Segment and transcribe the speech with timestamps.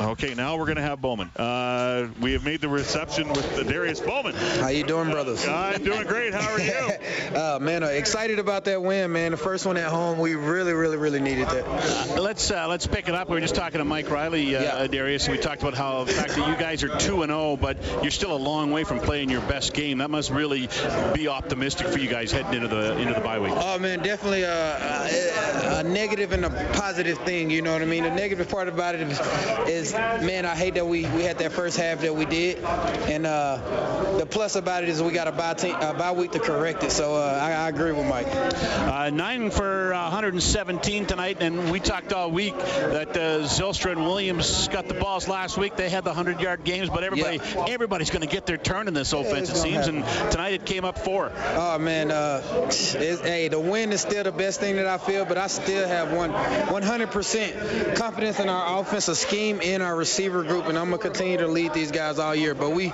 [0.00, 1.28] Okay, now we're going to have Bowman.
[1.34, 4.32] Uh, we have made the reception with the Darius Bowman.
[4.32, 5.44] How you doing, brothers?
[5.44, 6.32] Uh, I'm doing great.
[6.32, 6.72] How are you?
[7.36, 9.32] uh, man, uh, excited about that win, man.
[9.32, 11.66] The first one at home, we really, really, really needed that.
[11.66, 13.28] Uh, let's uh, let's pick it up.
[13.28, 14.86] We were just talking to Mike Reilly, uh, Yeah.
[14.86, 17.56] Darius, and we talked about how the fact that you guys are two and zero,
[17.56, 19.98] but you're still a long way from playing your best game.
[19.98, 20.68] That must really
[21.12, 23.52] be optimistic for you guys heading into the into the bye week.
[23.56, 27.50] Oh man, definitely a, a, a negative and a positive thing.
[27.50, 28.04] You know what I mean?
[28.04, 29.20] The negative part about it is,
[29.68, 33.26] is man, I hate that we, we had that first half that we did, and
[33.26, 36.38] uh, the plus about it is we got a bye, te- a bye week to
[36.38, 36.92] correct it.
[36.92, 38.28] So uh, I, I agree with Mike.
[38.28, 44.02] Uh, nine for uh, 117 tonight, and we talked all week that uh, Zylstra and
[44.02, 45.76] Williams got the balls last week.
[45.76, 49.12] They had the 100-yard games, but everybody everybody's going to get their turn in this
[49.12, 49.86] offense, it seems.
[49.86, 51.32] And tonight it came up four.
[51.54, 55.24] Oh man, uh, it's, hey, the win is still the best thing that I feel,
[55.24, 60.66] but I still have one 100% confidence in our offensive scheme and our receiver group,
[60.66, 62.54] and I'm gonna continue to lead these guys all year.
[62.54, 62.92] But we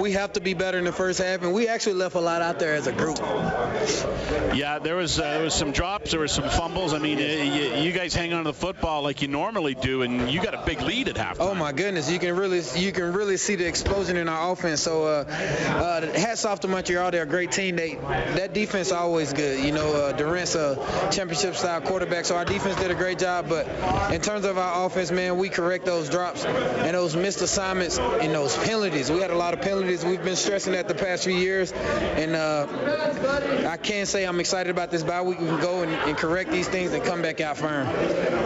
[0.00, 2.42] we have to be better in the first half, and we actually left a lot
[2.42, 3.18] out there as a group.
[4.54, 6.94] Yeah, there was uh, there was some drops, there was some fumbles.
[6.94, 10.02] I mean, uh, you, you guys hang on to the football like you normally do,
[10.02, 11.36] and you got a big lead at halftime.
[11.40, 14.82] Oh my goodness, you can really you can really see the explosion in our offense.
[14.82, 17.76] So uh, uh, hats off to Montreal, they're a great team.
[17.76, 19.64] They that defense always good.
[19.64, 20.76] You know, uh, Durant's a
[21.12, 23.48] championship style quarterback, so our defense did a great job.
[23.48, 23.66] But
[24.12, 28.34] in terms of our offense, man, we correct those drops and those missed assignments and
[28.34, 29.10] those penalties.
[29.10, 29.87] We had a lot of penalties.
[29.88, 32.66] We've been stressing that the past few years, and uh,
[33.66, 35.40] I can't say I'm excited about this bye week.
[35.40, 37.86] We can go and, and correct these things and come back out firm.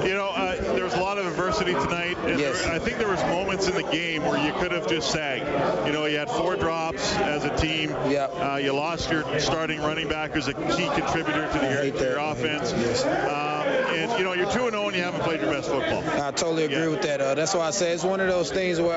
[0.07, 2.17] You know, uh, there was a lot of adversity tonight.
[2.25, 2.63] And Yes.
[2.63, 5.47] there- I think there was moments in the game where you could have just sagged.
[5.87, 7.95] You know, you had four drops as a team.
[8.09, 8.35] Yep.
[8.41, 11.87] Uh, you lost your starting running back who's a key contributor to, the, your, to
[11.87, 12.19] your that.
[12.19, 12.75] I hate offense.
[12.77, 13.05] yes.
[13.05, 16.03] Um, and, you know, you're 2 0 and you haven't played your best football.
[16.21, 16.89] I totally agree Yeah.
[16.89, 17.21] with that.
[17.21, 18.93] Uh, that's why I say it's one of those things where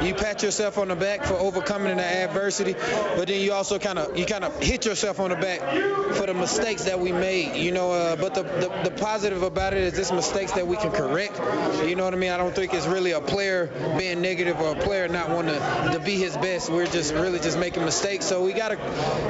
[0.00, 2.74] uh, you pat yourself on the back for overcoming the adversity,
[3.16, 5.60] but then you also kind of you kind of hit yourself on the back
[6.14, 7.56] for the mistakes that we made.
[7.56, 10.76] You know, uh, but the, the the positive about it is this mistakes that we
[10.90, 11.40] correct.
[11.86, 12.30] You know what I mean?
[12.30, 15.90] I don't think it's really a player being negative or a player not wanting to,
[15.92, 16.70] to be his best.
[16.70, 18.26] We're just really just making mistakes.
[18.26, 18.76] So we got to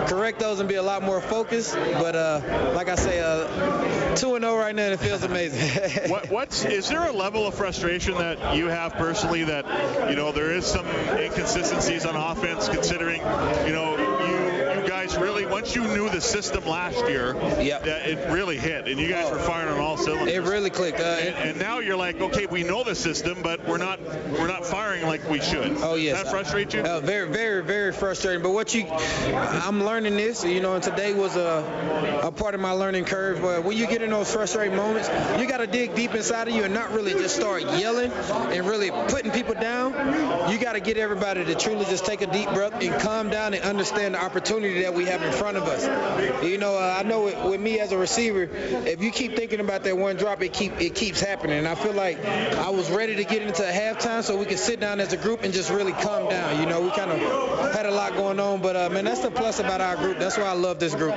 [0.09, 1.75] correct those and be a lot more focused.
[1.75, 5.57] But uh, like I say, uh, two and zero right now, and it feels amazing.
[6.07, 10.31] What, what's is there a level of frustration that you have personally that you know
[10.31, 13.21] there is some inconsistencies on offense considering
[13.67, 13.97] you know
[15.57, 19.39] once you knew the system last year that it really hit and you guys were
[19.39, 21.01] firing on all cylinders It really clicked.
[21.01, 23.99] Uh, and, and now you're like okay we know the system but we're not
[24.33, 26.23] we're not firing like we should Oh yes.
[26.23, 28.43] that frustrate you Uh, very, very, very frustrating.
[28.43, 30.45] But what you, I'm learning this.
[30.45, 33.41] You know, and today was a, a part of my learning curve.
[33.41, 35.09] But when you get in those frustrating moments,
[35.41, 38.67] you got to dig deep inside of you and not really just start yelling and
[38.69, 39.93] really putting people down.
[40.51, 43.55] You got to get everybody to truly just take a deep breath and calm down
[43.55, 45.85] and understand the opportunity that we have in front of us.
[46.43, 49.61] You know, uh, I know with, with me as a receiver, if you keep thinking
[49.61, 51.59] about that one drop, it keep it keeps happening.
[51.59, 54.81] And I feel like I was ready to get into halftime so we could sit
[54.81, 56.61] down as a group and just really calm down.
[56.61, 59.31] You know, we kind of had a lot going on, but uh, man, that's the
[59.31, 60.19] plus about our group.
[60.19, 61.15] That's why I love this group.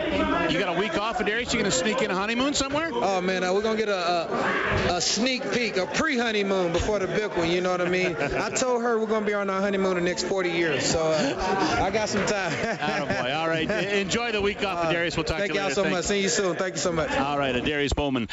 [0.52, 1.54] You got a week off, Darius?
[1.54, 2.92] You going to sneak in a honeymoon somewhere?
[2.94, 7.08] Oh man, uh, we're gonna get a, a a sneak peek, a pre-honeymoon before the
[7.08, 7.50] big one.
[7.50, 8.16] You know what I mean?
[8.18, 11.82] I told her we're gonna be on our honeymoon the next 40 years, so uh,
[11.82, 12.52] I got some time.
[12.52, 13.36] Attaboy.
[13.36, 13.70] All right.
[13.94, 15.16] Enjoy the week off, uh, Darius.
[15.16, 15.76] We'll talk Thank to you y'all later.
[15.76, 16.06] so Thank much.
[16.06, 16.56] See you soon.
[16.56, 17.10] Thank you so much.
[17.12, 18.28] All right, Darius Bowman.